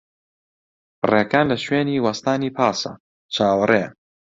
[1.11, 2.91] ڕێکان لە شوێنی وەستانی پاسە،
[3.33, 3.89] چاوەڕێیە.